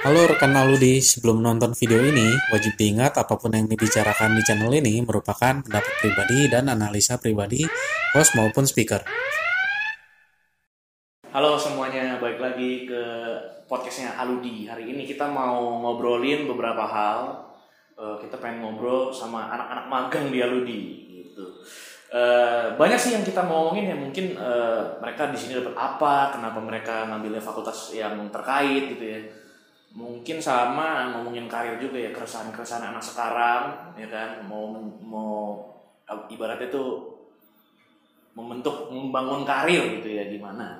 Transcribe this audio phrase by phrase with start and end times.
[0.00, 4.72] Halo rekan Aludi, sebelum nonton video ini, wajib diingat apa pun yang dibicarakan di channel
[4.72, 7.68] ini merupakan pendapat pribadi dan analisa pribadi
[8.16, 9.04] host maupun speaker.
[11.36, 13.02] Halo semuanya, balik lagi ke
[13.68, 14.64] podcastnya Aludi.
[14.64, 17.18] Hari ini kita mau ngobrolin beberapa hal.
[18.00, 20.80] Eh, kita pengen ngobrol sama anak-anak magang di Aludi,
[21.12, 21.60] gitu.
[22.08, 26.32] Eh, banyak sih yang kita mau ngomongin ya mungkin eh, mereka di sini dapat apa,
[26.32, 29.20] kenapa mereka ngambilnya fakultas yang terkait gitu ya.
[29.90, 33.62] Mungkin sama ngomongin karir juga ya keresahan-keresahan anak sekarang,
[33.98, 34.46] ya kan.
[34.46, 34.70] Mau
[35.02, 35.66] mau
[36.30, 37.10] ibaratnya tuh
[38.38, 40.78] membentuk membangun karir gitu ya gimana.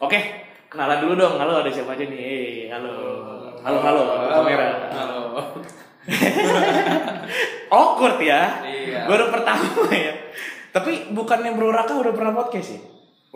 [0.00, 0.16] Oke,
[0.68, 1.34] kenalan dulu dong.
[1.40, 2.20] Halo, ada siapa aja nih?
[2.20, 2.92] Hey, halo.
[3.60, 4.68] Halo, halo, halo, kamera.
[4.92, 5.20] Halo.
[7.76, 8.64] Awkward ya.
[8.64, 9.04] Iya.
[9.04, 10.12] Baru pertama ya.
[10.72, 12.80] Tapi bukannya Bro Raka udah pernah podcast ya?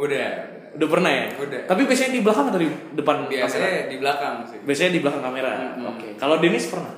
[0.00, 0.28] Udah.
[0.74, 1.24] Udah pernah ya?
[1.36, 1.60] Udah.
[1.64, 3.40] Tapi biasanya di belakang atau di depan kamera?
[3.40, 4.58] Biasanya di belakang sih.
[4.60, 5.50] Biasanya di belakang kamera.
[5.54, 5.84] Mm-mm.
[5.88, 6.08] Oke.
[6.14, 6.92] Kalau Denis pernah?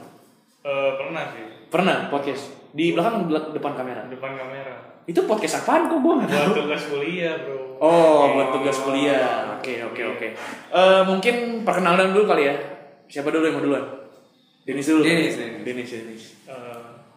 [0.61, 4.03] Eh, pernah sih Pernah podcast di belakang belak- depan kamera.
[4.07, 4.75] depan kamera
[5.05, 6.43] Itu podcast apaan kok gua nggak tahu.
[6.43, 9.55] buat tugas kuliah bro Oh, buat tugas kuliah.
[9.55, 10.27] Oke, oke, oke.
[10.73, 12.57] Eh, mungkin perkenalan dulu kali ya.
[13.07, 13.85] Siapa dulu yang mau duluan?
[14.65, 15.05] Denis dulu.
[15.05, 15.63] Denis, Denis.
[15.63, 16.23] Denis, Denis.
[16.45, 16.66] Eh,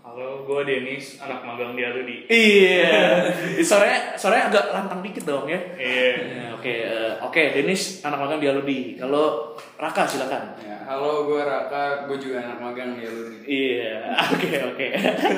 [0.09, 3.29] halo gue Denis anak magang di Aludi Iya.
[3.61, 5.61] Suaranya suaranya agak lantang dikit dong ya.
[5.77, 8.97] iya Ya, Oke, eh, oke, Denis anak magang di Aludi.
[8.97, 10.57] Kalau Raka silakan.
[10.59, 13.37] Ya, halo gue Raka, gue juga anak magang di Alumni.
[13.45, 13.95] Iya,
[14.33, 14.87] oke, oke.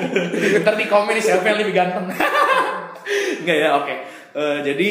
[0.64, 2.08] Ntar di komen nih siapa yang lebih ganteng.
[3.44, 3.94] Enggak ya, oke.
[4.32, 4.90] Eh, jadi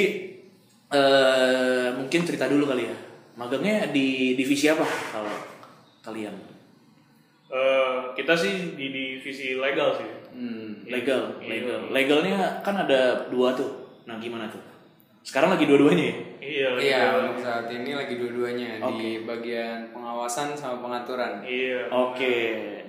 [0.92, 2.96] eh mungkin cerita dulu kali ya.
[3.34, 5.34] Magangnya di divisi apa kalau
[6.06, 6.51] kalian?
[7.52, 10.88] Eh, kita sih di divisi legal sih Hmm.
[10.88, 11.48] Legal, Iya.
[11.52, 11.80] legal.
[11.92, 13.68] Legalnya kan ada dua tuh.
[14.04, 14.64] Nah, gimana tuh?
[15.22, 16.16] Sekarang lagi dua-duanya ya?
[16.42, 21.44] iya Iya, untuk saat ini lagi dua-duanya di bagian pengawasan sama pengaturan.
[21.44, 22.36] iya Oke,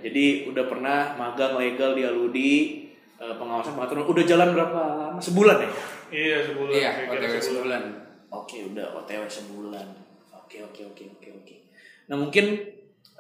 [0.01, 2.55] jadi udah pernah magang legal di Aludi,
[3.19, 4.07] eh, pengawasan pengaturan.
[4.07, 5.19] Udah jalan berapa lama?
[5.21, 5.71] Sebulan ya?
[6.09, 7.83] iya sebulan Iya, OTW sebulan.
[8.31, 9.87] Oke, udah OTW sebulan.
[10.33, 11.55] Oke, oke, oke, oke, oke.
[12.07, 12.47] Nah mungkin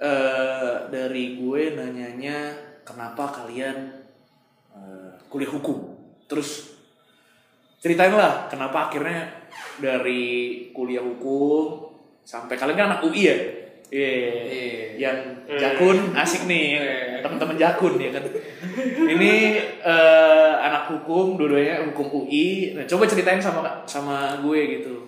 [0.02, 2.50] eh, dari gue nanyanya
[2.82, 4.02] kenapa kalian
[4.74, 5.94] eh, kuliah hukum?
[6.26, 6.74] Terus
[7.78, 9.30] ceritain lah kenapa akhirnya
[9.78, 11.94] dari kuliah hukum
[12.26, 13.36] sampai kalian kan anak UI ya?
[13.92, 14.10] Iya.
[14.48, 14.76] Iya.
[14.96, 15.16] Yang
[15.60, 17.20] jakun asik nih, Iya.
[17.20, 18.24] teman-teman jakun ya kan.
[19.04, 19.32] Ini
[19.84, 22.72] eh, anak hukum, dua-duanya hukum UI.
[22.72, 25.04] Nah, coba ceritain sama sama gue gitu.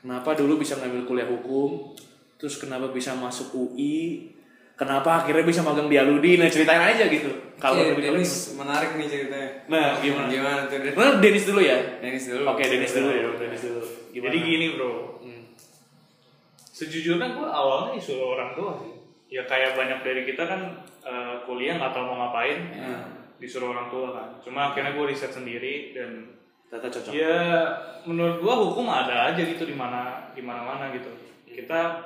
[0.00, 1.92] Kenapa dulu bisa ngambil kuliah hukum?
[2.40, 4.32] Terus kenapa bisa masuk UI?
[4.72, 6.40] Kenapa akhirnya bisa magang di Aludi?
[6.40, 7.28] Nah, ceritain aja gitu.
[7.60, 7.76] Kalau.
[7.92, 9.50] Denis menarik nih ceritanya.
[9.68, 10.24] Nah, gimana?
[10.26, 10.80] Gimana tuh?
[10.80, 10.96] Denis?
[10.96, 11.76] Nah, Denis dulu ya.
[12.00, 12.42] Denis dulu.
[12.48, 13.82] Oke, Denis dulu ya, Denis dulu.
[14.10, 14.26] Gimana?
[14.26, 15.44] jadi gini bro Hmm.
[16.72, 18.90] sejujurnya gue awalnya disuruh orang tua sih
[19.30, 20.60] ya kayak banyak dari kita kan
[21.00, 22.98] eh, kuliah nggak tahu mau ngapain Ya.
[23.38, 26.40] disuruh orang tua kan cuma akhirnya gue riset sendiri dan
[26.70, 27.10] Tata cocok.
[27.10, 27.66] Ya
[28.06, 31.10] menurut gua hukum ada aja gitu di mana di mana mana gitu.
[31.42, 31.98] Kita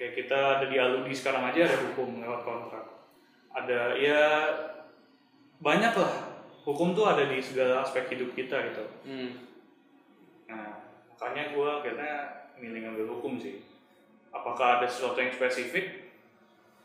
[0.00, 2.88] kayak kita ada di alumni sekarang aja ada hukum lewat kontrak.
[3.52, 4.22] Ada ya
[5.60, 6.14] banyak lah
[6.64, 8.84] hukum tuh ada di segala aspek hidup kita gitu.
[9.04, 9.44] Hmm.
[10.48, 10.80] Nah
[11.12, 13.60] makanya gua akhirnya milih ngambil hukum sih.
[14.32, 16.08] Apakah ada sesuatu yang spesifik?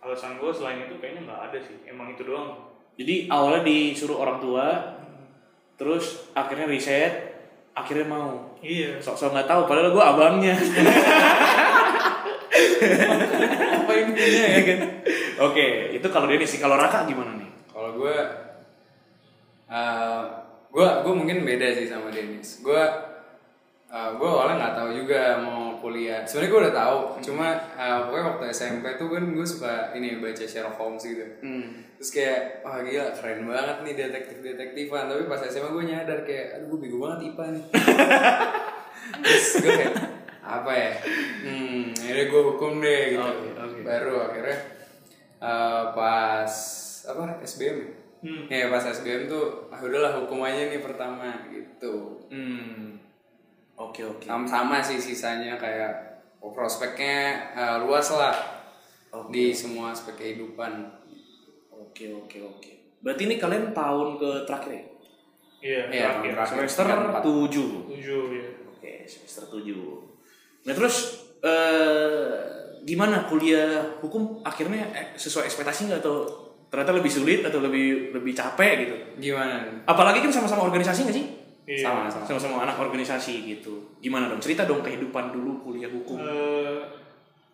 [0.03, 1.87] Alasan gua selain itu kayaknya nggak ada sih.
[1.87, 2.75] Emang itu doang.
[2.99, 4.67] Jadi awalnya disuruh orang tua,
[5.79, 7.31] terus akhirnya riset,
[7.75, 8.59] akhirnya mau.
[8.63, 8.99] Iya.
[9.03, 10.55] Sok-sok nggak tahu, padahal gue abangnya.
[13.83, 14.61] Apa intinya ya?
[14.65, 14.79] kan?
[15.51, 15.65] Oke,
[15.95, 16.59] itu kalau Denis sih.
[16.61, 17.49] Kalau Raka gimana nih?
[17.71, 18.15] Kalau gue,
[19.67, 20.21] uh,
[20.71, 22.63] gue gue mungkin beda sih sama Denis.
[22.63, 22.79] Gue
[23.91, 26.23] uh, gue awalnya nggak tahu juga mau kuliah.
[26.27, 30.43] Sebenarnya gue udah tahu, cuma uh, pokoknya waktu SMP tuh kan gue suka ini baca
[30.43, 31.25] Sherlock Holmes gitu.
[31.43, 31.83] Hmm.
[31.99, 35.07] Terus kayak wah gila keren banget nih detektif detektifan.
[35.07, 37.63] Tapi pas SMA gue nyadar kayak aduh gue bego banget IPA nih.
[39.23, 39.93] Terus gue kayak
[40.45, 40.91] apa ya?
[41.41, 43.25] Hmm, akhirnya gue hukum deh gitu.
[43.25, 43.79] Oke, oke.
[43.81, 44.59] Baru akhirnya
[45.41, 46.53] uh, pas
[47.09, 47.77] apa SBM.
[47.81, 47.89] ya?
[48.25, 48.43] Hmm.
[48.49, 52.21] Ya pas SBM tuh ah udahlah hukum aja nih pertama gitu.
[52.29, 53.01] Hmm.
[53.75, 54.25] Oke oke.
[54.25, 58.37] Sama, sama sih sisanya kayak oh, prospeknya uh, luas lah
[59.11, 59.33] Oke.
[59.33, 60.85] di semua aspek kehidupan.
[61.73, 62.71] Oke oke oke.
[63.01, 64.83] Berarti ini kalian tahun ke terakhir ya?
[65.65, 65.81] Iya.
[65.89, 66.31] Iya, terakhir.
[66.37, 66.69] terakhir.
[66.69, 66.85] Semester.
[67.25, 68.45] 7 Tujuh ya.
[68.69, 70.14] Oke, semester 7
[70.65, 70.95] Nah terus
[71.45, 72.29] eh
[72.85, 76.29] gimana kuliah hukum akhirnya eh, sesuai ekspektasi nggak atau
[76.69, 78.95] ternyata lebih sulit atau lebih lebih capek gitu?
[79.31, 79.85] Gimana?
[79.85, 81.25] Apalagi kan sama-sama organisasi nggak sih?
[81.65, 81.81] Iya.
[81.81, 82.23] Sama sama.
[82.29, 83.97] Sama-sama anak organisasi gitu.
[83.97, 84.37] Gimana dong?
[84.37, 86.21] Cerita dong kehidupan dulu kuliah hukum.
[86.21, 86.81] Eh,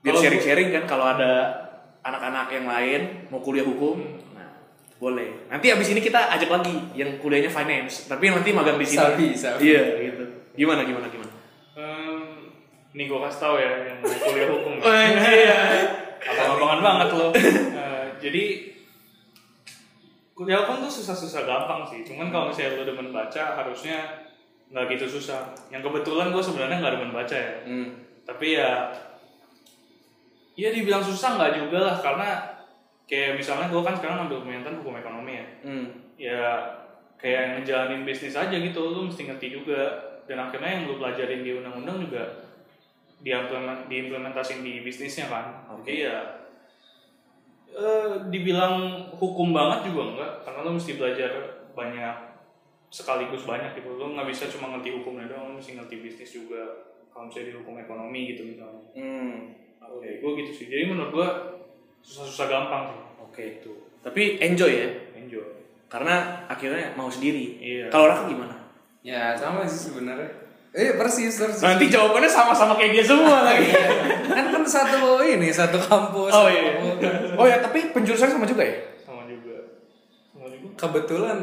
[0.02, 1.54] Biar sharing-sharing kan kalau ada
[2.02, 4.02] anak-anak yang lain mau kuliah hukum,
[4.34, 4.50] nah
[4.98, 5.46] boleh.
[5.48, 8.98] Nanti abis ini kita ajak lagi yang kuliahnya finance, tapi nanti magang di sini.
[8.98, 9.70] Sabi, sabi.
[9.70, 10.24] Iya gitu.
[10.58, 11.32] Gimana gimana gimana?
[11.78, 12.31] Em,
[12.92, 14.74] nih gue kasih tau ya yang kuliah hukum.
[14.84, 15.62] Oh, iya.
[16.32, 17.28] Abang-abangan banget lo.
[17.82, 18.44] Eh, jadi
[20.36, 22.04] kuliah hukum tuh susah-susah gampang sih.
[22.04, 24.28] Cuman kalau misalnya lo demen baca harusnya
[24.70, 25.56] nggak gitu susah.
[25.72, 27.56] Yang kebetulan gue sebenarnya nggak demen baca ya.
[27.64, 27.88] Hmm.
[28.28, 28.92] Tapi ya,
[30.60, 32.30] ya dibilang susah nggak juga lah karena
[33.08, 35.48] kayak misalnya gue kan sekarang ambil pemerintahan hukum ekonomi ya.
[35.64, 35.88] Hmm.
[36.20, 36.44] Ya
[37.18, 40.12] kayak ngejalanin bisnis aja gitu, lu mesti ngerti juga.
[40.28, 42.51] Dan akhirnya yang lu pelajarin di undang-undang juga
[43.22, 45.66] diimplement, diimplementasin di bisnisnya kan.
[45.72, 45.90] Oke.
[45.90, 46.18] Jadi ya
[47.72, 51.32] eh, dibilang hukum banget juga enggak, karena lu mesti belajar
[51.72, 52.16] banyak
[52.92, 53.96] sekaligus banyak gitu.
[53.96, 56.92] Lu nggak bisa cuma ngerti hukumnya doang, lu mesti ngerti bisnis juga.
[57.12, 58.84] Kalau misalnya di hukum ekonomi gitu misalnya.
[58.96, 59.36] Hmm.
[59.82, 60.66] Oke, gue gitu sih.
[60.72, 61.30] Jadi menurut gue
[62.04, 63.02] susah-susah gampang sih.
[63.20, 63.72] Oke itu.
[64.02, 65.46] Tapi enjoy ya, Enjoy.
[65.86, 67.62] karena akhirnya mau sendiri.
[67.62, 67.86] Iya.
[67.94, 68.56] Kalau Raka gimana?
[69.06, 70.30] Ya sama sih sebenarnya.
[70.72, 71.60] Eh persis persis.
[71.60, 73.68] Nanti jawabannya sama-sama kayak dia semua lagi.
[74.26, 76.32] kan kan satu ini satu kampus.
[76.32, 76.80] Oh iya.
[77.36, 78.80] Oh ya, tapi penjurusan sama juga ya?
[79.02, 79.58] Sama juga.
[80.32, 80.72] Sama juga.
[80.74, 81.40] Kebetulan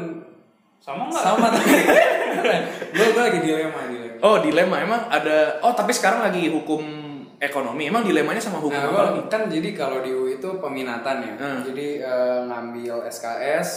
[0.79, 1.21] Sama nggak?
[1.21, 1.75] sama tapi
[2.89, 4.17] gue gue lagi dilema dilema.
[4.19, 6.81] Oh, dilema emang ada Oh, tapi sekarang lagi hukum
[7.37, 7.85] ekonomi.
[7.85, 9.29] Emang dilemanya sama hukum Nah, lagi?
[9.29, 11.33] kan jadi kalau di UI itu peminatan ya.
[11.35, 11.61] Hmm.
[11.61, 13.69] Jadi eh, ngambil SKS.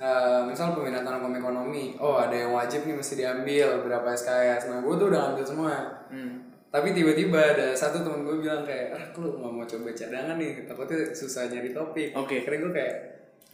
[0.00, 4.72] Eh, misal peminatan hukum ekonomi, oh ada yang wajib nih mesti diambil berapa SKS.
[4.72, 5.74] Nah gue tuh udah ngambil semua.
[6.08, 6.48] Hmm.
[6.70, 10.64] Tapi tiba-tiba ada satu temen gue bilang kayak, ah lu nggak mau coba cadangan nih,
[10.64, 12.14] takutnya susah nyari topik.
[12.14, 12.46] Oke.
[12.46, 12.94] Karena gue kayak,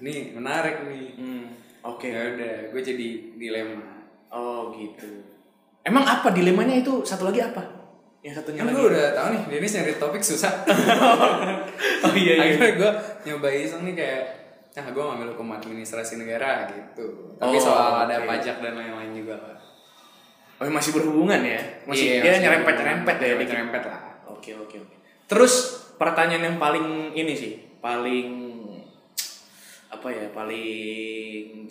[0.04, 1.06] nih menarik nih.
[1.16, 1.44] Hmm.
[1.82, 2.12] Oke.
[2.12, 4.04] Ya udah, gue jadi dilema.
[4.30, 5.24] Oh, gitu.
[5.80, 7.00] Emang apa dilemanya itu?
[7.08, 7.62] Satu lagi apa?
[8.20, 8.76] Yang satunya Kan lagi.
[8.76, 10.52] gue udah tahu nih, Denis nyari topik susah.
[12.06, 12.42] Oh iya iya.
[12.54, 12.90] Akhirnya gue
[13.26, 14.22] nyoba iseng nih kayak
[14.76, 19.40] Nah gue ngambil hukum administrasi negara gitu Tapi Oh, soal ada pajak dan lain-lain juga
[19.40, 19.56] lah
[20.60, 21.60] Oh, masih berhubungan ya?
[21.84, 23.52] Masih Iya, ya masih nyerempet-nyerempet ya dikit.
[23.56, 24.00] Nyerempet lah
[24.36, 24.96] Oke, oke, oke.
[25.26, 25.54] Terus
[25.96, 28.46] pertanyaan yang paling ini sih, paling
[29.90, 31.66] apa ya, paling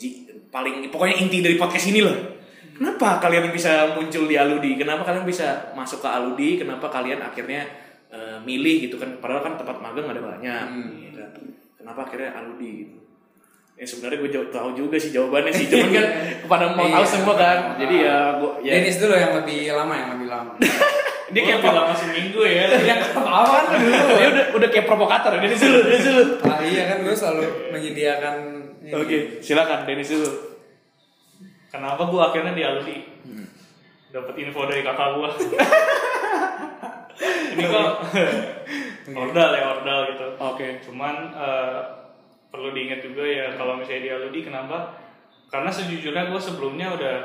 [0.50, 2.18] paling pokoknya inti dari podcast ini loh.
[2.76, 4.76] Kenapa kalian bisa muncul di Aludi?
[4.76, 6.60] Kenapa kalian bisa masuk ke Aludi?
[6.60, 7.64] Kenapa kalian akhirnya
[8.12, 9.16] eh, milih gitu kan?
[9.24, 10.66] Padahal kan tempat magang ada banyak.
[10.68, 11.16] Hmm.
[11.16, 11.32] kan?
[11.86, 12.98] Kenapa akhirnya Aludi gitu?
[13.76, 16.06] Ya sebenarnya gue jauh tahu juga sih jawabannya sih, cuman kan
[16.48, 17.06] kepada mau tahu Iya.
[17.06, 17.58] semua kan.
[17.78, 20.52] Jadi ya gue ya Denis dulu yang lebih lama yang lebih lama
[21.26, 22.66] Dia kayak bilang masih minggu ya.
[22.90, 26.24] Ya apa dulu dia udah udah kayak provokator dari dulu dari dulu.
[26.42, 28.36] Ah iya kan gue selalu menyediakan.
[28.96, 30.30] Oke, silakan Denis dulu.
[31.68, 32.98] Kenapa gua akhirnya di Aldi?
[34.10, 35.30] Dapat info dari kakak gua.
[37.52, 37.90] Ini kok
[39.14, 40.28] ordal ya ordal gitu.
[40.42, 40.68] Oke.
[40.82, 41.80] Cuman eh,
[42.50, 44.98] perlu diingat juga ya kalau misalnya di Aludi kenapa?
[45.52, 47.16] Karena sejujurnya gue sebelumnya udah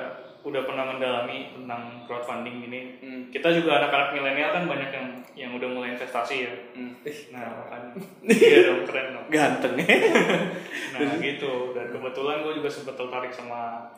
[0.41, 2.81] udah pernah mendalami tentang crowdfunding ini.
[3.01, 3.23] Hmm.
[3.29, 5.07] Kita juga anak-anak milenial kan banyak yang
[5.37, 6.55] yang udah mulai investasi ya.
[6.73, 6.97] Hmm.
[7.33, 7.83] Nah, kan
[8.29, 9.27] iya dong keren dong.
[9.29, 9.75] Ganteng.
[10.91, 13.89] Nah gitu dan kebetulan gue juga sempat tertarik sama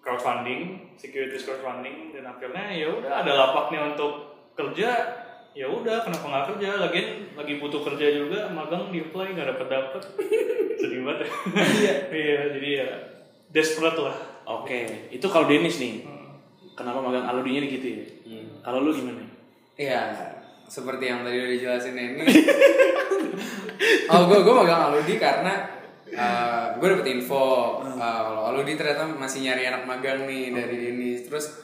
[0.00, 4.88] crowdfunding, securities crowdfunding dan akhirnya ya udah ada lapaknya untuk kerja
[5.58, 7.00] ya udah kenapa nggak kerja lagi
[7.34, 10.02] lagi butuh kerja juga magang di apply nggak dapet dapet
[10.80, 11.94] sedih banget ya.
[12.14, 12.88] iya jadi ya
[13.50, 16.08] desperate lah Oke, itu kalau Denis nih.
[16.08, 16.40] Hmm.
[16.72, 18.04] Kenapa magang aludinya gitu ya?
[18.64, 19.20] Kalau lu gimana?
[19.76, 20.08] Iya,
[20.64, 22.24] seperti yang tadi udah dijelasin ini.
[24.12, 25.76] oh, gue gue magang Aludi karena
[26.80, 31.28] gue dapet info uh, kalau Aludi ternyata masih nyari anak magang nih dari Denis.
[31.28, 31.60] Terus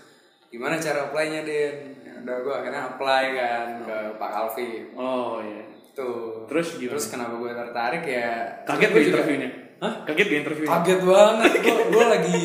[0.53, 2.04] gimana cara apply-nya Den?
[2.25, 4.71] Udah gue akhirnya apply kan ke Pak Alfi.
[4.97, 5.61] Oh iya.
[5.93, 6.49] Tuh.
[6.49, 6.97] Terus gimana?
[6.97, 8.33] Terus kenapa gue tertarik ya?
[8.65, 9.51] Kaget juga- interviewnya?
[9.79, 9.95] Hah?
[10.09, 10.71] Kaget di interviewnya?
[10.73, 11.51] Kaget banget.
[11.65, 12.41] Gue gue lagi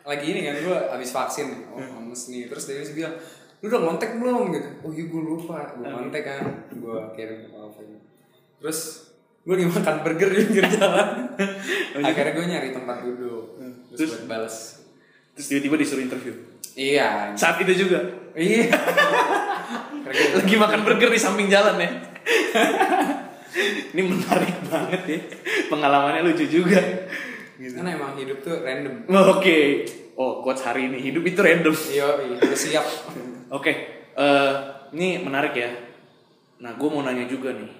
[0.00, 1.68] lagi ini kan gue habis vaksin.
[1.68, 2.48] Oh, hamus nih.
[2.48, 3.14] Terus Denis bilang,
[3.60, 4.68] lu udah ngontek belum gitu?
[4.82, 5.76] Oh iya gue lupa.
[5.76, 6.42] Gue ngontek kan.
[6.72, 8.00] Gue kirim ke Alvin.
[8.58, 8.78] Terus
[9.44, 11.08] gue dimakan burger di pinggir jalan.
[12.08, 13.44] Akhirnya gue nyari tempat duduk.
[13.92, 14.10] Terus, Terus?
[14.16, 14.56] buat balas.
[15.40, 16.36] Terus tiba-tiba disuruh interview.
[16.76, 17.32] Iya.
[17.32, 18.04] Saat itu juga.
[18.36, 18.68] Iya.
[20.36, 21.90] Lagi makan burger di samping jalan ya.
[23.96, 25.20] Ini menarik banget ya.
[25.72, 26.76] Pengalamannya lucu juga.
[27.56, 29.08] Karena emang hidup tuh random.
[29.32, 29.88] Oke.
[30.20, 31.72] Oh, quotes hari ini hidup itu random.
[31.72, 32.84] Iya, iya, udah siap.
[33.48, 33.72] Oke,
[34.12, 34.52] eh,
[34.92, 35.72] ini menarik ya.
[36.60, 37.72] Nah, gue mau nanya juga nih.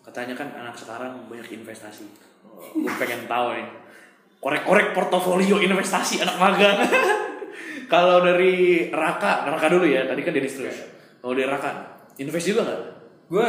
[0.00, 2.08] Katanya kan anak sekarang banyak investasi.
[2.72, 3.68] gue pengen tahu nih.
[4.44, 6.76] Korek-korek portofolio investasi anak magang.
[7.92, 10.04] Kalau dari Raka, Raka dulu ya.
[10.04, 10.76] Tadi kan Denis terus.
[11.24, 11.70] Kalau dari Raka,
[12.20, 12.94] invest juga nggak?
[13.24, 13.48] gue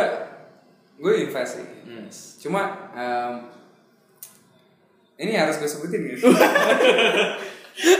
[0.95, 1.67] gue invest sih
[2.47, 3.33] cuma em,
[5.19, 6.31] ini harus gue sebutin gitu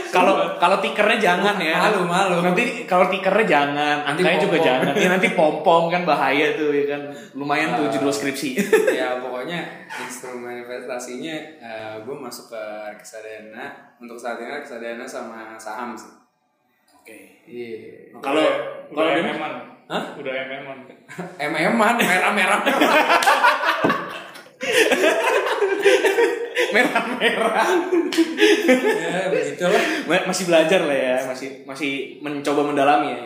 [0.08, 1.76] Kalau kalau tikernya jangan ya.
[1.76, 2.36] Malu, malu.
[2.40, 4.92] Nanti kalau tikernya jangan, Nanti angkanya juga jangan.
[4.96, 7.00] Ya nanti pom-pom kan bahaya tuh ya kan.
[7.32, 7.92] Lumayan tuh Ah.
[7.92, 8.56] judul skripsi.
[8.90, 9.60] ya pokoknya
[10.00, 16.08] instrumen investasinya eh, gue masuk ke reksadana untuk saat ini reksadana sama saham sih
[16.96, 17.44] Oke.
[17.44, 18.42] iya Kalau
[18.90, 19.10] kalau?
[19.12, 19.52] MM-an.
[19.86, 20.02] Hah?
[20.16, 20.78] Udah MM-an.
[21.38, 22.60] MM-an merah-merah
[26.68, 27.68] merah-merah.
[28.96, 33.18] ya begitulah Ma- Masih belajar lah ya, masih masih mencoba mendalami ya.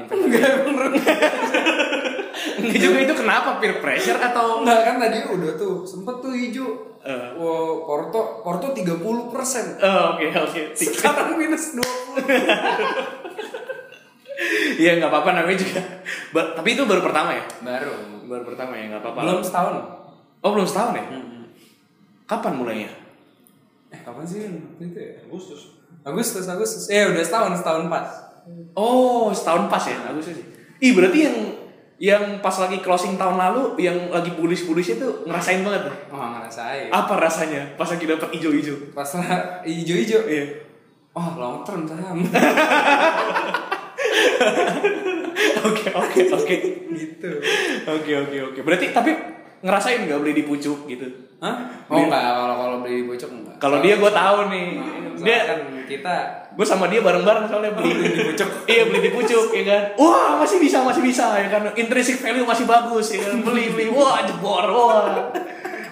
[2.61, 6.69] Enggak juga itu kenapa peer pressure atau Enggak kan tadi udah tuh sempet tuh hijau
[7.01, 7.33] Eh.
[7.33, 10.63] Wow, Porto Porto 30 persen Oh, oke oke.
[10.75, 12.29] sekarang minus 20
[14.77, 15.81] Iya nggak apa-apa namanya juga.
[16.31, 17.45] Ba- tapi itu baru pertama ya?
[17.59, 19.21] baru Baru pertama ya nggak apa-apa.
[19.23, 19.75] belum setahun
[20.39, 21.05] Oh belum setahun ya?
[22.27, 22.91] Kapan mulainya?
[23.91, 24.47] Eh kapan sih
[24.79, 25.61] itu ya Agustus.
[26.01, 28.07] Agustus Agustus eh udah setahun setahun pas
[28.73, 30.47] Oh setahun pas ya Agustus sih.
[30.81, 31.37] Ih berarti yang
[32.01, 35.97] yang pas lagi closing tahun lalu yang lagi bullish bullish itu ngerasain banget tuh.
[36.11, 38.97] oh ngerasain Apa rasanya pas lagi dapat hijau-hijau?
[38.97, 40.45] pas lah hijau-hijau Iya.
[41.13, 42.25] oh long term saham
[45.61, 46.57] Oke oke oke.
[46.91, 47.31] gitu
[47.87, 48.61] Oke oke oke.
[48.63, 49.13] Berarti tapi
[49.61, 51.05] ngerasain nggak beli di pucuk gitu?
[51.41, 51.57] Hah?
[51.89, 53.57] Oh enggak, kalau kalau beli di pucuk enggak.
[53.57, 54.67] Kalau dia gue tahu nih,
[55.25, 56.15] dia kan kita
[56.53, 58.49] gue sama dia bareng-bareng soalnya beli di pucuk.
[58.73, 59.83] iya beli di pucuk ya kan.
[59.97, 61.73] Wah masih bisa masih bisa ya kan.
[61.73, 63.41] Intrinsic value masih bagus ya kan.
[63.41, 65.33] Beli beli wah jebor wah.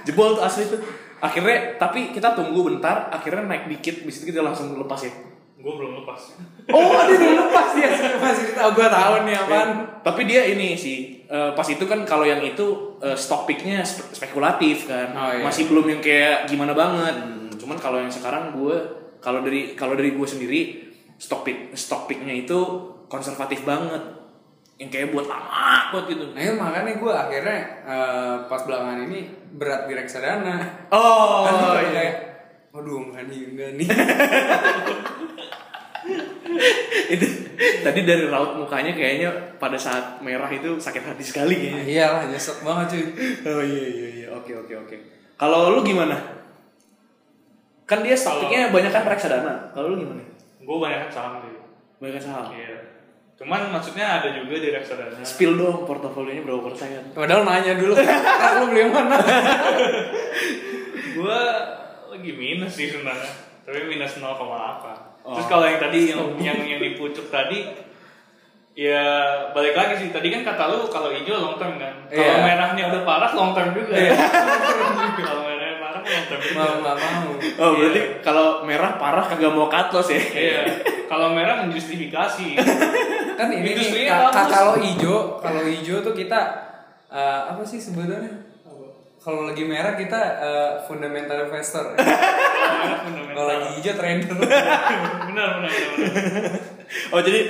[0.05, 0.81] Jebol tuh asli tuh.
[1.25, 3.09] Akhirnya tapi kita tunggu bentar.
[3.09, 4.05] Akhirnya naik dikit.
[4.05, 5.13] Bis itu kita langsung lepas ya.
[5.59, 6.39] Gue belum lepas.
[6.71, 7.91] Oh dia udah lepas ya.
[8.21, 9.69] masih tahu gua tahu nih apaan.
[10.05, 12.67] Tapi dia ini sih eh, pas itu kan kalau yang itu
[12.99, 15.43] eh, stock picknya spe- spekulatif kan, Oh, iya.
[15.43, 17.17] masih belum yang kayak gimana banget.
[17.55, 18.77] Cuman kalau yang sekarang gue
[19.19, 20.61] kalau dari kalau dari gue sendiri
[21.17, 22.59] stock pick stock picknya itu
[23.07, 23.99] konservatif banget,
[24.77, 26.31] yang kayak buat lama buat gitu.
[26.31, 30.89] Nah, itu makanya gua akhirnya eh, pas belakangan ini berat di reksadana.
[30.89, 31.93] Oh Kan iya.
[31.93, 32.15] kayak
[32.69, 33.89] Waduh, enggak nih, enggak nih.
[37.15, 37.27] itu
[37.83, 41.83] tadi dari raut mukanya kayaknya pada saat merah itu sakit hati sekali kayaknya.
[41.85, 43.05] Iyalah, nyesek banget cuy.
[43.49, 44.97] Oh iya iya iya oke oke oke.
[45.39, 46.17] Kalau lu gimana?
[47.89, 49.73] Kan dia stock picknya banyak kan reksadana.
[49.73, 50.23] Kalau lu gimana?
[50.61, 51.57] Gue banyak saham sih.
[52.03, 52.53] Banyak saham.
[52.53, 52.77] Iya.
[53.39, 55.23] Cuman maksudnya ada juga di reksadana.
[55.23, 57.15] Spill dong portofolionya berapa persen?
[57.15, 59.17] Padahal nanya dulu, "Ah, lu beli yang mana?
[61.19, 61.41] gue
[62.13, 63.31] lagi minus sih sebenarnya.
[63.63, 65.18] Tapi minus 0, apa.
[65.29, 65.37] Oh.
[65.37, 67.69] Terus kalau yang tadi yang yang yang di pucuk tadi
[68.73, 69.05] ya
[69.51, 72.47] balik lagi sih tadi kan kata lu kalau hijau long term kan kalau Iya.
[72.47, 73.93] merahnya udah parah long term juga
[75.21, 77.29] kalau merahnya parah long term juga Mau nggak mau.
[77.59, 80.23] Oh berarti kalau merah parah kagak mau cut loss ya?
[80.33, 80.61] iya
[81.05, 82.49] kalau merah menjustifikasi
[83.37, 86.41] Kan ini nih, kalau hijau, kalau hijau tuh kita
[87.07, 88.48] eh, apa sih sebenarnya?
[89.29, 91.93] Kalau lagi merah kita eh, fundamental investor.
[93.37, 94.33] Kalau lagi hijau trader.
[95.29, 96.53] benar benar benar.
[97.13, 97.41] Oh jadi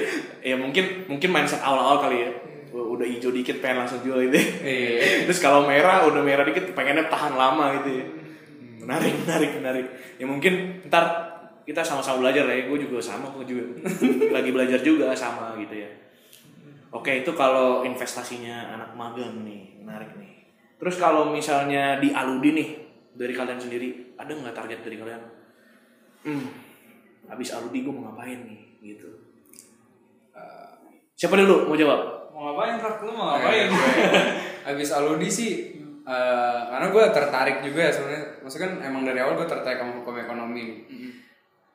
[0.43, 2.31] ya mungkin mungkin mindset awal-awal kali ya.
[2.75, 4.35] Wah, Udah hijau dikit pengen langsung jual gitu.
[4.35, 4.47] ya.
[4.67, 5.31] Iya.
[5.31, 8.05] Terus kalau merah udah merah dikit pengennya tahan lama gitu ya.
[8.11, 9.87] Hmm, Menarik menarik menarik.
[10.19, 11.05] Ya mungkin ntar
[11.63, 12.67] kita sama-sama belajar ya.
[12.67, 13.65] Gue juga sama gue juga
[14.35, 15.91] lagi belajar juga sama gitu ya.
[16.91, 20.38] Oke itu kalau investasinya anak magang nih menarik nih.
[20.79, 22.69] Terus kalau misalnya di Aludi nih
[23.19, 25.23] dari kalian sendiri ada nggak target dari kalian?
[26.23, 26.47] Hmm,
[27.27, 28.61] habis Aludi gue mau ngapain nih
[28.95, 29.11] gitu.
[30.39, 30.71] Eh,
[31.19, 32.19] siapa dulu mau jawab?
[32.39, 33.67] mau ngapain Rak lu mau ngapain
[34.71, 35.53] Habis aludi sih
[36.07, 38.25] eh, karena gue tertarik juga ya sebenarnya.
[38.47, 40.87] Maksudnya kan emang dari awal gue tertarik sama hukum ekonomi.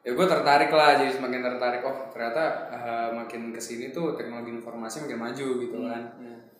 [0.03, 4.55] Ya gue tertarik lah jadi semakin tertarik oh ternyata eh, makin ke sini tuh teknologi
[4.55, 6.03] informasi makin maju gitu kan.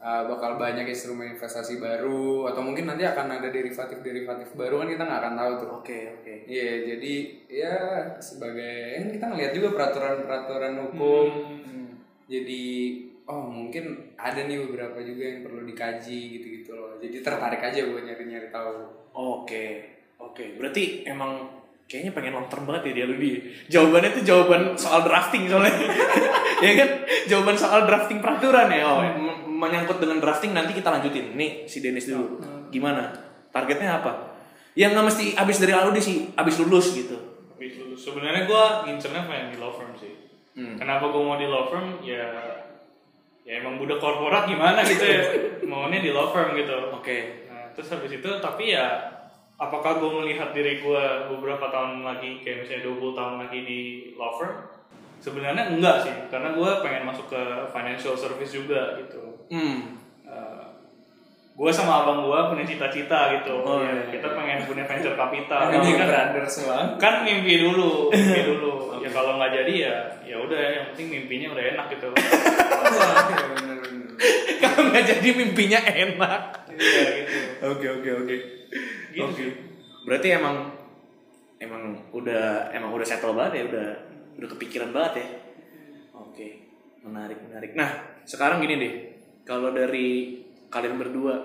[0.04, 5.04] Eh, bakal banyak instrumen investasi baru atau mungkin nanti akan ada derivatif-derivatif baru kan kita
[5.08, 5.70] nggak akan tahu tuh.
[5.80, 6.34] Oke oke.
[6.44, 7.14] Iya, jadi
[7.48, 7.76] ya
[8.20, 11.28] sebagai kan kita ngeliat juga peraturan-peraturan hukum.
[12.28, 12.64] Jadi
[13.32, 17.00] oh mungkin ada nih beberapa juga yang perlu dikaji gitu-gitu loh.
[17.00, 19.08] Jadi tertarik aja gue nyari-nyari tahu.
[19.16, 19.88] Oke,
[20.20, 20.60] oke.
[20.60, 21.48] Berarti emang
[21.88, 23.40] kayaknya pengen long term banget ya dia Aludi.
[23.72, 25.72] Jawabannya tuh jawaban soal drafting soalnya.
[26.66, 26.90] ya kan?
[27.32, 28.84] Jawaban soal drafting peraturan ya.
[28.84, 31.34] Oh, m- menyangkut dengan drafting nanti kita lanjutin.
[31.34, 32.44] Nih si Dennis dulu.
[32.68, 33.16] Gimana?
[33.50, 34.36] Targetnya apa?
[34.76, 37.16] Yang nggak mesti abis dari Aludi sih, abis lulus gitu.
[37.54, 38.00] Habis lulus.
[38.02, 40.12] sebenarnya gue ngincernya pengen di law firm sih
[40.54, 40.78] Hmm.
[40.78, 42.30] kenapa gue mau di law firm ya
[43.42, 45.22] ya emang budak korporat gimana gitu ya
[45.70, 47.50] maunya di law firm gitu Oke.
[47.50, 49.02] Nah, terus habis itu tapi ya
[49.58, 51.04] apakah gue melihat diri gue
[51.34, 53.82] beberapa tahun lagi kayak misalnya 20 tahun lagi di
[54.14, 54.54] law firm
[55.18, 57.42] sebenarnya enggak sih karena gue pengen masuk ke
[57.74, 59.80] financial service juga gitu Hmm.
[61.54, 65.70] gue sama abang gue punya cita-cita gitu Oh, Ya, iya, kita pengen punya venture capital
[65.70, 66.56] Ini Tapi kan brothers
[66.98, 69.96] kan mimpi dulu mimpi dulu ya kalau nggak jadi ya
[70.26, 72.08] ya udah yang penting mimpinya udah enak gitu
[74.24, 74.60] Iya.
[74.64, 76.42] Kalau nggak jadi mimpinya enak.
[76.74, 77.38] iya gitu
[77.70, 78.36] Oke oke oke.
[79.12, 79.46] Gitu Oke.
[80.04, 80.74] Berarti emang
[81.60, 83.88] emang udah emang udah settle banget ya, udah
[84.40, 85.28] udah kepikiran banget ya.
[86.14, 86.48] Oke,
[87.04, 87.72] menarik menarik.
[87.76, 87.90] Nah
[88.24, 88.94] sekarang gini deh,
[89.44, 90.40] kalau dari
[90.72, 91.36] kalian berdua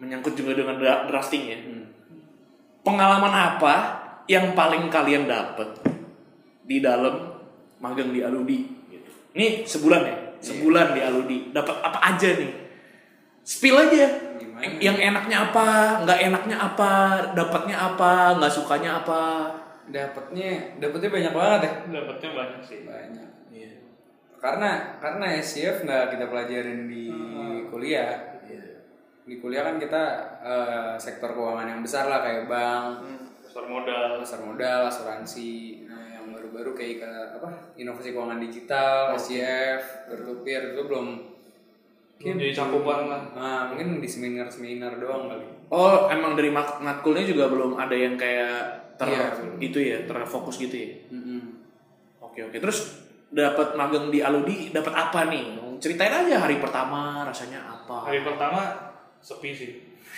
[0.00, 1.58] menyangkut juga dengan dra- drafting ya.
[2.80, 3.74] Pengalaman apa
[4.24, 5.84] yang paling kalian dapat
[6.64, 7.36] di dalam
[7.78, 8.64] magang di Aludi?
[8.88, 9.10] Gitu.
[9.36, 11.38] Ini sebulan ya, sebulan di Aludi.
[11.52, 12.52] Dapat apa aja nih?
[13.44, 14.06] Spill aja.
[14.40, 14.80] Gimana?
[14.80, 15.68] Yang enaknya apa,
[16.08, 16.92] nggak enaknya apa,
[17.36, 19.22] dapatnya apa, nggak sukanya apa.
[19.90, 21.72] Dapatnya, dapatnya banyak banget ya.
[22.00, 23.28] dapatnya banyak sih Banyak.
[24.40, 24.42] Iya.
[24.42, 27.04] Karena karena SCF nggak kita pelajarin di
[27.68, 28.40] kuliah.
[29.20, 30.02] Di kuliah kan kita
[30.40, 33.04] eh, sektor keuangan yang besar lah kayak bank,
[33.44, 35.84] pasar modal pasar modal, asuransi.
[35.86, 37.48] Nah, yang baru-baru kayak ke apa?
[37.76, 40.08] Inovasi keuangan digital, SCF,
[40.42, 41.06] peer itu belum
[42.20, 45.46] belum jadi cakupan lah Nah, mungkin di seminar-seminar doang kali.
[45.68, 49.32] Oh, emang dari mat- matkulnya juga belum ada yang kayak ter Iya.
[49.56, 50.90] itu ya, terfokus gitu ya.
[51.08, 51.40] Mm-mm.
[52.20, 52.58] Oke oke.
[52.58, 55.56] Terus dapat magang di Aludi, dapat apa nih?
[55.76, 58.04] Ceritain aja hari pertama rasanya apa.
[58.04, 58.60] hari pertama
[59.18, 59.72] sepi sih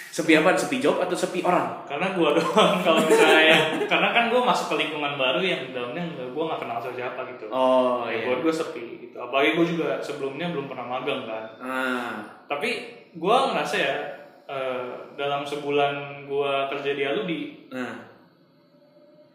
[0.08, 0.52] Sepi apa?
[0.52, 1.84] Sepi job atau sepi orang?
[1.84, 6.02] karena gua doang kalau misalnya yang- karena kan gua masuk ke lingkungan baru yang dalamnya
[6.30, 8.24] gua nggak kenal siapa gitu Oh ya, iya.
[8.26, 12.12] buat gua sepi gitu apalagi gua juga sebelumnya belum pernah magang kan Ah,
[12.44, 12.70] tapi
[13.14, 13.96] gua ngerasa ya
[14.44, 15.94] eh, dalam sebulan
[16.26, 17.96] gua kerja di Aludi nah.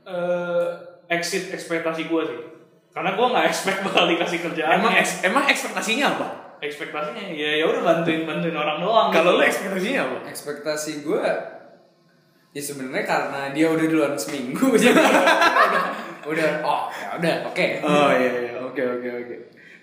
[0.04, 0.68] eh,
[1.10, 2.42] exit ekspektasi gua sih
[2.98, 6.28] karena gua nggak expect bakal dikasih kerjaan Emang eks- emang ekspektasinya apa?
[6.58, 9.54] ekspektasinya ya ya udah bantuin bantuin orang doang Kalau lu gitu.
[9.54, 10.18] ekspektasinya apa?
[10.26, 11.22] ekspektasi gue
[12.50, 15.84] ya sebenarnya karena dia udah duluan seminggu jadi udah,
[16.26, 19.36] udah oh ya udah oke Oh iya iya oke oke oke.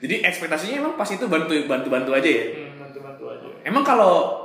[0.02, 2.44] Jadi ekspektasinya emang pas itu bantu bantu bantu aja ya.
[2.50, 4.42] Hmm, bantu bantu aja Emang kalau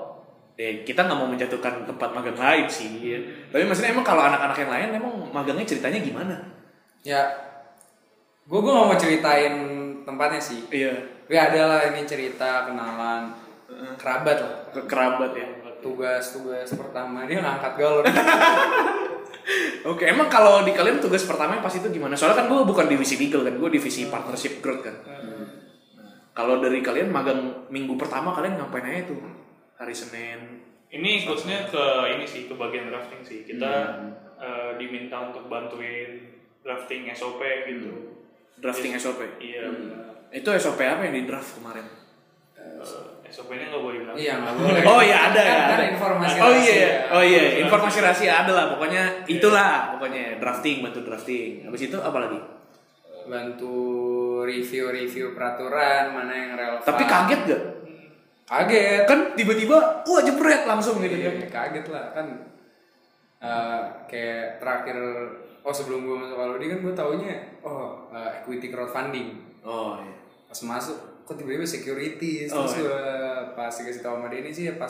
[0.54, 3.20] eh, kita nggak mau menjatuhkan tempat magang lain sih, ya.
[3.50, 6.36] tapi maksudnya emang kalau anak-anak yang lain emang magangnya ceritanya gimana?
[7.00, 7.24] ya
[8.50, 9.56] gue gue gak mau ceritain
[10.02, 10.94] tempatnya sih Iya,
[11.30, 13.30] tapi ada lah ini cerita kenalan
[14.02, 15.48] kerabat lah ke kerabat ya.
[15.80, 18.06] tugas tugas pertama dia ngangkat galon
[19.90, 22.14] Oke, emang kalau di kalian tugas pertama pas itu gimana?
[22.14, 24.94] Soalnya kan gue bukan divisi legal kan, gue divisi partnership growth kan.
[25.02, 25.50] Nah,
[26.38, 29.18] kalau dari kalian magang minggu pertama kalian ngapain aja tuh?
[29.80, 30.62] Hari Senin.
[30.94, 31.82] Ini khususnya ke
[32.14, 33.42] ini sih ke bagian drafting sih.
[33.42, 33.98] Kita
[34.38, 36.30] eh, diminta untuk bantuin
[36.62, 38.19] drafting SOP gitu.
[38.60, 39.20] Drafting SOP.
[39.40, 39.64] Iya.
[40.30, 41.86] Itu SOP apa yang di draft kemarin?
[42.54, 42.80] Eh,
[43.30, 44.16] SOP-nya nggak boleh bilang.
[44.16, 45.50] iya nggak boleh Oh iya ada ya.
[45.50, 45.74] Kan Ada.
[45.74, 46.74] ada informasi Oh rahasia.
[46.74, 48.66] iya, oh iya, informasi rahasia ada lah.
[48.70, 51.64] Pokoknya itulah, pokoknya drafting, bantu drafting.
[51.64, 52.40] Habis itu apa lagi?
[53.30, 53.78] bantu
[54.42, 57.62] review-review peraturan mana yang relevan Tapi kaget gak?
[58.50, 61.38] kaget Kan tiba-tiba, wah jebret langsung gitu kan?
[61.38, 62.26] Iya, kaget lah kan
[63.40, 64.98] eh, kayak terakhir
[65.60, 70.16] oh sebelum gue masuk Aludi kan gue taunya oh eh, equity crowdfunding Oh iya.
[70.46, 72.82] pas masuk kok tiba-tiba securities Oh, terus iya.
[72.82, 73.02] gue
[73.54, 74.90] pas dikasih tau sama Denny sih ya pas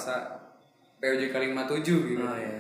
[0.98, 2.60] POJK 57 gitu Oh iya.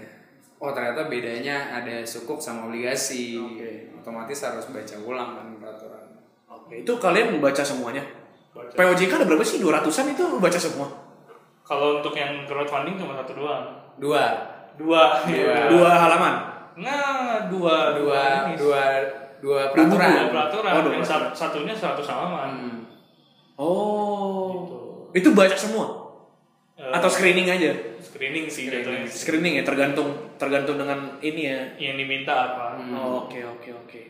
[0.58, 3.94] oh ternyata bedanya ada sukuk sama obligasi Oke.
[3.96, 6.06] otomatis harus baca ulang kan peraturan
[6.50, 8.02] Oke, itu kalian membaca semuanya?
[8.50, 8.74] Baca.
[8.74, 9.58] POJK ada berapa sih?
[9.58, 10.86] 200-an itu lu baca semua?
[11.62, 13.70] Kalau untuk yang crowdfunding cuma satu doang.
[13.96, 14.34] dua
[14.74, 15.22] Dua.
[15.26, 15.56] Dua.
[15.70, 16.34] Dua halaman?
[16.78, 17.09] Nah,
[17.60, 18.24] dua dua
[18.56, 18.84] dua dua
[19.40, 20.72] Dua peraturan peraturan.
[20.76, 21.32] Oh, dua yang peraturan.
[21.32, 22.50] sat- satunya satu halaman.
[22.52, 22.80] Hmm.
[23.56, 25.08] Oh.
[25.12, 25.88] Itu baca semua?
[26.76, 27.72] Eh, Atau screening aja?
[28.00, 29.04] screening sih jatuhnya.
[29.04, 31.60] Screening ya, tergantung tergantung dengan ini ya.
[31.78, 32.66] Yang diminta apa?
[32.80, 32.96] Hmm.
[32.96, 34.02] Oh, Oke oke oke.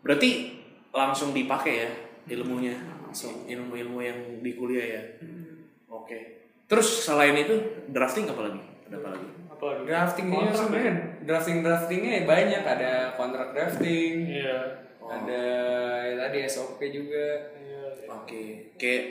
[0.00, 0.56] Berarti
[0.88, 1.88] langsung dipakai ya
[2.28, 5.02] ilmunya, langsung ilmu-ilmu yang di kuliah ya.
[5.86, 6.44] Oke.
[6.64, 7.56] Terus selain itu
[7.88, 8.60] drafting apa lagi?
[8.84, 9.28] Ada apa lagi?
[9.58, 9.82] Apa lagi?
[9.90, 10.94] draftingnya sebenarnya
[11.26, 14.86] drafting draftingnya banyak ada kontrak drafting Iya.
[15.02, 15.42] ada
[16.06, 17.82] ya tadi SOP juga Iya.
[18.06, 18.70] Oke.
[18.78, 19.04] Kayak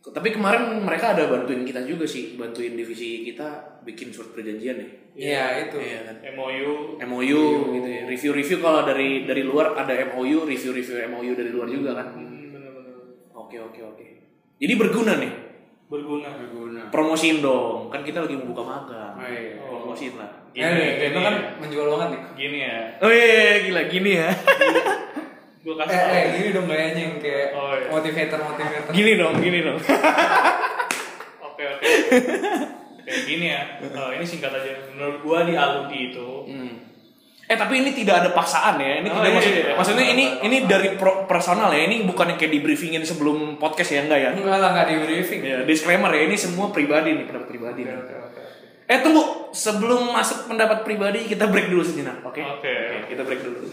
[0.00, 4.88] tapi kemarin mereka ada bantuin kita juga sih, bantuin divisi kita bikin surat perjanjian ya.
[5.12, 6.16] Iya itu Iya kan.
[6.32, 6.96] MOU.
[7.02, 7.42] MOU
[7.74, 8.02] gitu ya.
[8.08, 12.16] Review-review kalau dari dari luar ada MOU, review-review MOU dari luar juga kan.
[12.16, 12.96] Hmm, bener-bener.
[13.34, 14.06] Oke oke oke.
[14.56, 15.49] Jadi berguna nih
[15.90, 19.12] berguna berguna Promosiin dong, kan kita lagi membuka magang.
[19.12, 19.58] oh, iya.
[19.58, 20.30] Promosiin lah.
[20.50, 21.50] Eh, nih, itu gini kan ya.
[21.58, 24.28] menjual banget nih gini ya Oh iya, gila gini ya.
[25.60, 27.86] gue kasih eh, eh gini dong gayanya yang kayak Oh, iya.
[27.88, 29.78] motivator motivator Gini dong, gini dong.
[31.44, 31.86] Oke oke.
[33.04, 33.62] Kayak gini ya.
[33.80, 34.70] Eh, ini singkat aja.
[34.88, 36.30] Menurut gua di alumni itu
[37.50, 39.02] Eh tapi ini tidak ada paksaan ya.
[39.02, 39.74] Ini Oh, tidak iya, maksud- iya.
[39.74, 41.82] maksudnya ini ini dari pro- personal ya.
[41.82, 44.30] Ini bukan yang kayak di briefingin sebelum podcast ya enggak ya.
[44.30, 47.94] enggak lah nggak di briefing Ya, disclaimer ya, ini semua pribadi nih, pendapat pribadi nih.
[47.96, 48.40] Oke, oke, oke.
[48.86, 52.38] Eh tunggu, sebelum masuk pendapat pribadi kita break dulu sejenak, oke?
[52.38, 52.74] Oke.
[53.10, 53.66] kita break dulu.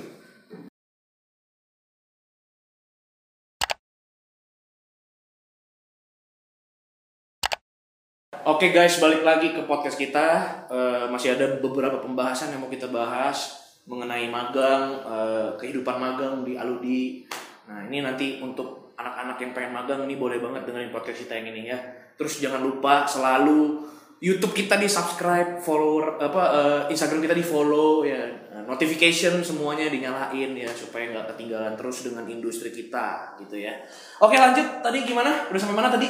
[8.47, 10.27] Oke guys, balik lagi ke podcast kita.
[10.71, 16.59] Eh, masih ada beberapa pembahasan yang mau kita bahas mengenai magang, eh, kehidupan magang di
[16.59, 17.23] Aludi.
[17.71, 21.55] Nah ini nanti untuk anak-anak yang pengen magang ini boleh banget dengerin podcast kita yang
[21.55, 21.79] ini ya.
[22.19, 23.87] Terus jangan lupa selalu
[24.19, 29.85] YouTube kita di subscribe, follow apa eh, Instagram kita di follow ya, Nah, notification semuanya
[29.85, 33.85] dinyalain ya supaya nggak ketinggalan terus dengan industri kita gitu ya.
[34.17, 35.45] Oke lanjut tadi gimana?
[35.53, 36.09] Udah sampai mana tadi?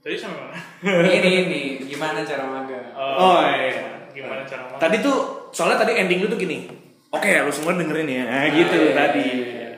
[0.00, 0.56] Tadi sampai mana?
[1.12, 4.08] ini ini gimana cara magang Oh, iya.
[4.08, 4.80] Gimana cara makan?
[4.80, 5.16] Tadi tuh
[5.52, 6.81] soalnya tadi ending lu tuh gini.
[7.12, 8.24] Oke, lu semua dengerin ya.
[8.24, 9.26] Nah, gitu iya, tadi.
[9.44, 9.68] iya,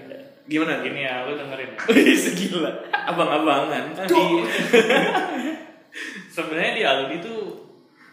[0.46, 0.78] Gimana?
[0.86, 1.78] Gini ya, lu dengerin ya.
[2.24, 2.70] Segila.
[3.10, 3.90] Abang-abangan.
[4.06, 4.46] Di-
[6.34, 7.34] Sebenarnya di alumni itu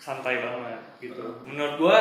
[0.02, 1.22] santai banget gitu.
[1.46, 1.98] Menurut gua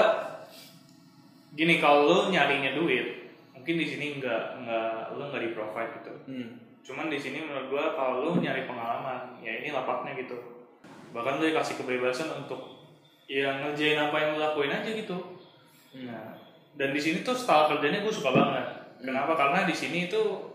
[1.52, 6.12] gini kalau lu nyarinya duit, mungkin di sini nggak nggak lu nggak di provide gitu.
[6.28, 6.48] Hmm.
[6.84, 10.36] Cuman di sini menurut gua kalau lu nyari pengalaman, ya ini lapaknya gitu.
[11.12, 12.60] Bahkan lu dikasih kebebasan untuk
[13.24, 15.16] ya ngerjain apa yang lu lakuin aja gitu.
[16.04, 16.36] Nah,
[16.80, 18.64] dan di sini tuh style kerjanya gue suka banget.
[19.04, 19.36] Kenapa?
[19.36, 20.48] Karena di sini tuh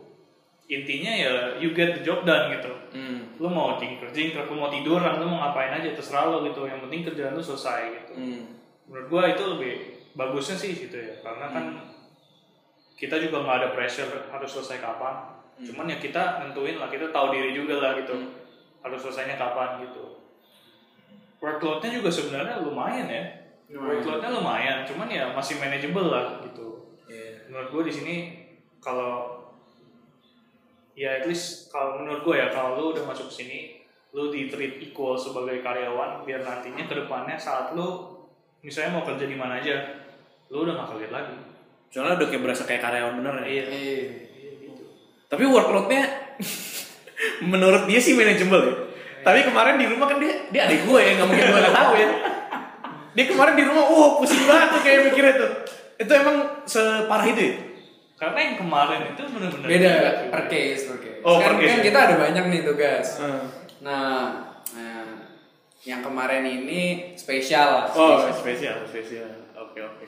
[0.65, 2.73] intinya ya you get the job done gitu.
[2.97, 3.37] Hmm.
[3.37, 6.65] Lu mau jingkر jingkر, lu mau tiduran, lu mau ngapain aja terserah lo gitu.
[6.65, 8.13] Yang penting kerjaan lu selesai gitu.
[8.17, 8.41] Hmm.
[8.89, 9.73] Menurut gua itu lebih
[10.17, 11.21] bagusnya sih gitu ya.
[11.21, 11.65] Karena kan
[12.97, 15.29] kita juga nggak ada pressure harus selesai kapan.
[15.61, 18.17] Cuman ya kita nentuin lah, kita tahu diri juga lah gitu.
[18.81, 20.25] Harus selesainya kapan gitu.
[21.37, 23.44] Workloadnya juga sebenarnya lumayan ya.
[23.65, 23.97] Lumayan.
[23.97, 26.97] Workloadnya lumayan, cuman ya masih manageable lah gitu.
[27.09, 27.49] Iya.
[27.49, 28.15] Menurut gue di sini
[28.77, 29.41] kalau
[30.95, 33.83] ya at least kalau menurut gue ya kalau lu udah masuk sini
[34.15, 38.15] lu di treat equal sebagai karyawan biar nantinya ke depannya saat lu
[38.63, 39.75] misalnya mau kerja di mana aja
[40.47, 41.35] lu udah gak kaget lagi
[41.91, 43.45] Soalnya udah kayak berasa kayak karyawan bener ya.
[43.47, 44.83] iya iya gitu
[45.27, 46.03] Tapi workloadnya
[47.51, 48.75] menurut dia sih manageable ya.
[49.25, 51.93] Tapi kemarin di rumah kan dia dia adik gue ya, nggak mungkin gue nggak tahu
[51.97, 52.07] ya.
[53.15, 55.51] Dia kemarin di rumah, wah pusing banget tuh kayak mikirnya tuh.
[55.95, 57.55] Itu emang separah itu ya?
[58.15, 59.91] karena yang kemarin itu bener-bener beda
[60.31, 61.83] per case per case Oh, kan, per case kan ya?
[61.83, 63.43] kita ada banyak nih tugas Hmm.
[63.83, 64.23] nah,
[64.71, 65.03] nah
[65.83, 66.81] yang kemarin ini
[67.13, 68.31] spesial lah Oh, spesial.
[68.31, 69.29] spesial, spesial.
[69.59, 70.05] Oke, oke.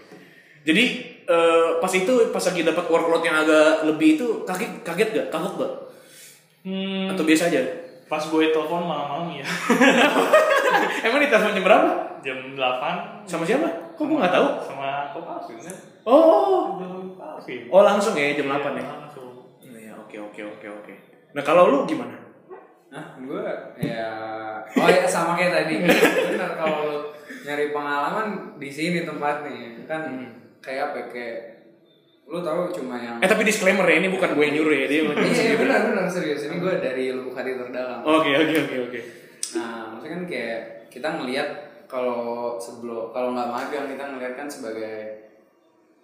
[0.63, 0.85] Jadi
[1.21, 5.27] eh, pas itu pas lagi dapat workload yang agak lebih itu kaget kaget gak?
[5.27, 5.73] Kagok gak?
[6.63, 7.59] Hmm, Atau biasa aja?
[8.07, 9.45] Pas gue telepon malam-malam ya
[11.05, 11.91] Emang ditelepon jam berapa?
[12.23, 13.67] jam 8 Sama siapa?
[13.93, 14.47] Kok gue nggak tahu?
[14.63, 15.75] sama kok Alvin kan
[16.07, 16.79] Oh,
[17.19, 18.83] Alvin oh langsung ya jam 8 ya?
[18.83, 19.27] langsung
[19.59, 20.93] Iya, oke oke oke oke.
[21.35, 22.15] Nah kalau lu gimana?
[22.87, 23.43] Nah, gue
[23.77, 24.07] ya
[24.71, 25.83] oh ya sama kayak tadi.
[26.31, 26.97] Bener kalau lu
[27.43, 30.07] nyari pengalaman di sini tempatnya kan
[30.63, 31.37] kayak apa ya, kayak
[32.27, 35.01] lu tahu cuma yang Eh tapi disclaimer ya ini bukan gue yang nyuruh ya dia.
[35.07, 36.43] Iya, iya benar benar serius.
[36.43, 38.03] Ini gue dari lubuk hati terdalam.
[38.03, 38.99] Oke oke oke oke.
[39.55, 40.61] Nah, maksudnya kan kayak
[40.91, 41.49] kita ngelihat
[41.87, 44.97] kalau sebelum kalau nggak magang kita ngelihat kan sebagai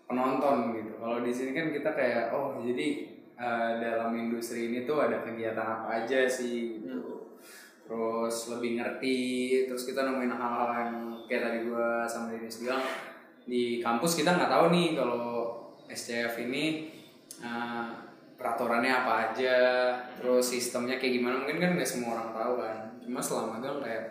[0.08, 0.96] penonton gitu.
[0.96, 2.88] Kalau di sini kan kita kayak oh jadi
[3.36, 7.36] eh, dalam industri ini tuh ada kegiatan apa aja sih gitu.
[7.84, 9.20] Terus lebih ngerti,
[9.68, 10.96] terus kita nemuin hal-hal yang
[11.28, 12.80] kayak tadi gua sama Dennis bilang
[13.44, 15.53] di kampus kita nggak tahu nih kalau
[15.94, 16.90] SCF ini
[17.40, 17.86] eh,
[18.44, 19.58] peraturannya apa aja,
[20.20, 22.78] terus sistemnya kayak gimana mungkin kan nggak semua orang tahu kan.
[23.00, 24.04] Cuma selama itu kan kayak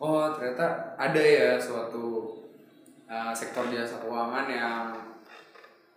[0.00, 2.38] oh ternyata ada ya suatu
[3.10, 4.94] uh, sektor jasa keuangan yang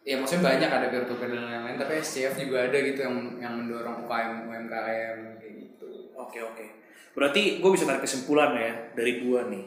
[0.03, 3.15] ya maksudnya banyak ada peer to peer dan lain-lain tapi SCF juga ada gitu yang
[3.39, 6.12] yang mendorong UKM UMKM kayak gitu.
[6.19, 6.65] Oke oke.
[7.13, 9.63] Berarti gue bisa tarik kesimpulan ya dari gua nih.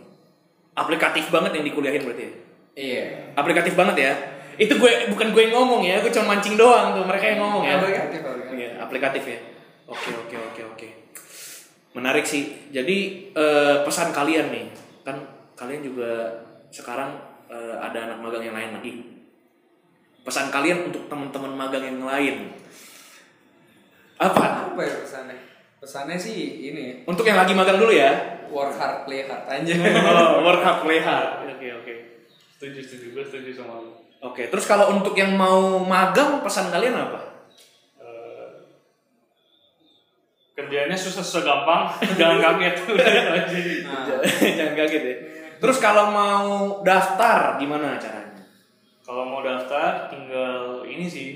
[0.77, 2.33] Aplikatif banget yang dikuliahin berarti ya.
[2.77, 3.07] Iya.
[3.33, 4.13] Aplikatif banget ya.
[4.57, 7.63] Itu gue bukan gue yang ngomong ya, gue cuma mancing doang tuh mereka yang ngomong
[7.63, 7.77] ya.
[7.77, 8.21] Aplikatif.
[8.57, 9.39] Iya, aplikatif ya.
[9.87, 10.89] Oke oke oke oke.
[11.93, 12.73] Menarik sih.
[12.73, 14.67] Jadi eh, pesan kalian nih,
[15.05, 15.17] kan
[15.55, 17.17] kalian juga sekarang
[17.49, 18.93] eh, ada anak magang yang lain lagi.
[20.21, 22.51] Pesan kalian untuk teman-teman magang yang lain.
[24.17, 24.73] Apa?
[24.73, 25.37] Apa ya pesannya?
[25.77, 28.41] Pesannya sih ini Untuk yang lagi magang dulu ya.
[28.47, 29.75] work hard play hard aja
[30.07, 31.45] Oh, work hard play hard.
[31.47, 31.95] Oke oke.
[32.57, 33.93] Setuju setuju gue setuju sama lu.
[34.27, 37.47] Oke, terus kalau untuk yang mau magang pesan kalian apa?
[38.01, 38.49] Eh,
[40.57, 41.83] kerjaannya susah-susah gampang,
[42.17, 43.55] jangan kaget udah itu aja.
[43.87, 44.05] nah,
[44.41, 45.15] Jangan kaget ya.
[45.57, 46.47] Terus kalau mau
[46.83, 48.45] daftar gimana caranya?
[49.07, 51.29] Kalau mau daftar tinggal ini sih.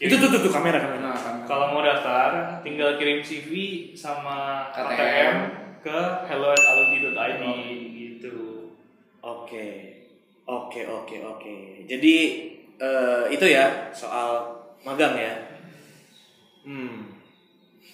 [0.00, 1.12] Itu tuh tuh, tuh kamera kamera.
[1.12, 3.52] nah kan Kalau mau daftar tinggal kirim CV
[3.92, 4.96] sama KTM.
[4.96, 5.36] KTM
[5.84, 7.42] ke hello@alumni.id
[7.92, 8.72] gitu.
[9.20, 9.99] Oke,
[10.50, 11.54] oke, oke, oke.
[11.86, 12.14] Jadi
[12.76, 14.50] eh, itu ya soal
[14.82, 15.34] magang ya.
[16.66, 17.14] Hmm.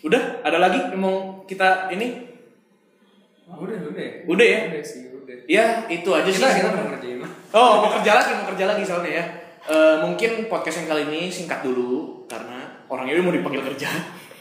[0.03, 0.41] Udah?
[0.41, 2.25] Ada lagi yang mau kita ini?
[3.47, 4.61] udah udah Udah ya?
[4.75, 6.43] udah sih udah Ya itu aja sih.
[6.43, 6.91] kita mau
[7.55, 9.25] Oh mau kerja lagi, mau kerja lagi soalnya ya.
[9.67, 13.91] Eh, mungkin podcast yang kali ini singkat dulu karena orangnya mau dipanggil kerja.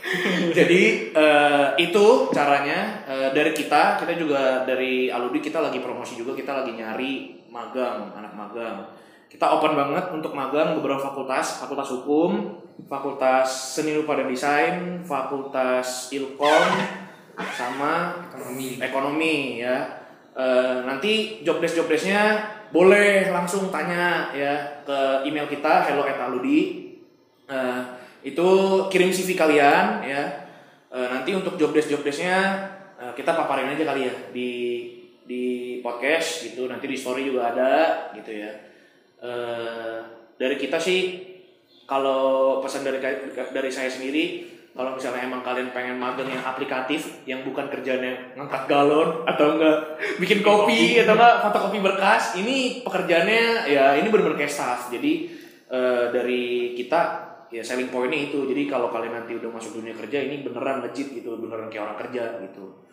[0.58, 0.82] Jadi
[1.13, 6.65] eh, itu caranya Eh, dari kita, kita juga dari Aludi kita lagi promosi juga, kita
[6.65, 7.13] lagi nyari
[7.56, 8.91] magang, anak magang.
[9.32, 12.60] Kita open banget untuk magang beberapa fakultas, fakultas hukum,
[12.91, 13.48] fakultas
[13.80, 14.76] seni rupa dan desain,
[15.08, 16.63] fakultas ilkom,
[17.56, 20.04] sama ekonomi ekonomi ya.
[20.36, 22.44] Eh, nanti job desk job desknya
[22.76, 26.84] boleh langsung tanya ya ke email kita hello aludi
[27.46, 27.82] Eh,
[28.26, 28.50] itu
[28.89, 30.24] kirim CV kalian ya.
[30.89, 34.50] Eh, nanti untuk job desk job desknya kita paparin aja kali ya di
[35.26, 36.70] di podcast gitu.
[36.70, 37.74] Nanti di story juga ada
[38.14, 38.52] gitu ya.
[39.20, 39.98] Eh,
[40.38, 41.26] dari kita sih
[41.86, 43.00] kalau pesan dari
[43.34, 48.68] dari saya sendiri kalau misalnya emang kalian pengen magang yang aplikatif yang bukan kerjanya ngangkat
[48.68, 49.78] galon atau enggak
[50.20, 55.32] bikin kopi atau enggak fotokopi berkas ini pekerjaannya ya ini benar-benar kayak staff jadi
[55.72, 57.00] eh, dari kita
[57.56, 61.08] ya selling pointnya itu jadi kalau kalian nanti udah masuk dunia kerja ini beneran legit
[61.16, 62.84] gitu beneran kayak orang kerja gitu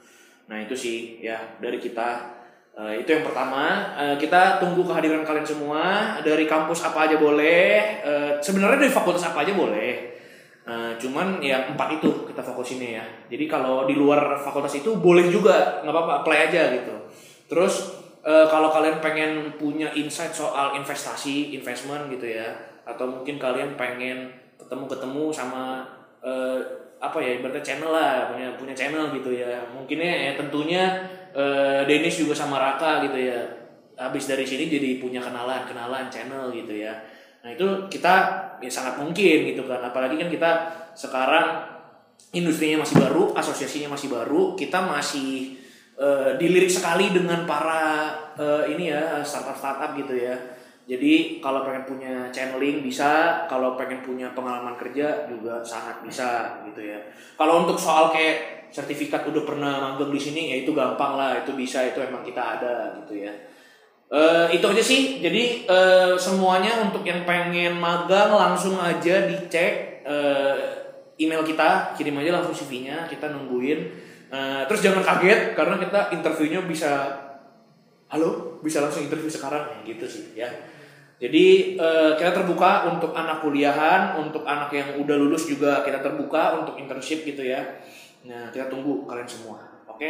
[0.51, 2.41] nah itu sih ya dari kita.
[2.73, 3.93] Eh, itu yang pertama.
[4.01, 6.17] Eh, kita tunggu kehadiran kalian semua.
[6.25, 8.01] Dari kampus apa aja boleh.
[8.01, 10.17] Eh, sebenarnya dari fakultas apa aja boleh.
[10.63, 13.05] Eh, cuman ya empat itu kita fokusinnya ya.
[13.29, 16.95] Jadi kalau di luar fakultas itu boleh juga nggak apa-apa apply aja gitu.
[17.51, 17.93] Terus
[18.25, 22.49] eh, kalau kalian pengen punya insight soal investasi investment gitu ya
[22.83, 25.87] atau mungkin kalian pengen ketemu-ketemu sama
[27.03, 29.59] apa ya ibaratnya channel lah punya punya channel gitu ya.
[29.75, 31.03] Mungkinnya ya tentunya
[31.35, 33.43] eh, Dennis juga sama Raka gitu ya.
[33.99, 36.95] Habis dari sini jadi punya kenalan kenalan channel gitu ya.
[37.43, 38.15] Nah itu kita
[38.63, 39.83] ya sangat mungkin gitu kan.
[39.83, 40.51] Apalagi kan kita
[40.95, 41.67] sekarang
[42.31, 45.59] industrinya masih baru asosiasinya masih baru kita masih
[45.99, 50.39] eh, dilirik sekali dengan para eh, ini ya startup startup gitu ya
[50.83, 56.83] jadi kalau pengen punya channeling bisa, kalau pengen punya pengalaman kerja juga sangat bisa gitu
[56.83, 56.99] ya.
[57.39, 61.55] Kalau untuk soal kayak sertifikat udah pernah magang di sini ya itu gampang lah, itu
[61.55, 63.31] bisa, itu emang kita ada gitu ya.
[64.11, 65.23] Eh, itu aja sih.
[65.23, 70.57] Jadi eh, semuanya untuk yang pengen magang langsung aja dicek eh,
[71.23, 73.81] email kita, kirim aja langsung CV-nya, kita nungguin.
[74.35, 77.15] Eh, terus jangan kaget karena kita interviewnya bisa
[78.13, 79.81] halo bisa langsung interview sekarang?
[79.89, 80.53] Gitu sih ya.
[81.17, 86.61] Jadi eh, kita terbuka untuk anak kuliahan untuk anak yang udah lulus juga kita terbuka
[86.61, 87.81] untuk internship gitu ya.
[88.29, 90.09] Nah kita tunggu kalian semua oke?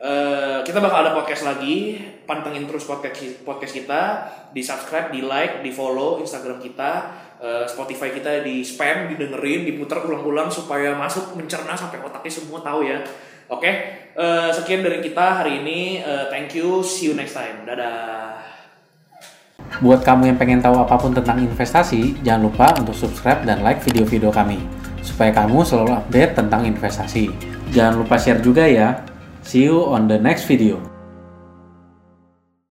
[0.00, 4.02] Eh, kita bakal ada podcast lagi pantengin terus podcast podcast kita.
[4.54, 6.92] Di subscribe di like di follow instagram kita.
[7.40, 12.84] Eh, spotify kita di spam didengerin diputar ulang-ulang supaya masuk mencerna sampai otaknya semua tahu
[12.86, 13.00] ya
[13.50, 13.70] Oke,
[14.14, 15.98] eh, sekian dari kita hari ini.
[15.98, 17.66] Eh, thank you, see you next time.
[17.66, 18.38] Dadah.
[19.82, 23.82] Buat kamu yang pengen tahu apa pun tentang investasi, jangan lupa untuk subscribe dan like
[23.82, 24.62] video-video kami,
[25.02, 27.32] supaya kamu selalu update tentang investasi.
[27.74, 29.02] Jangan lupa share juga ya.
[29.42, 30.99] See you on the next video.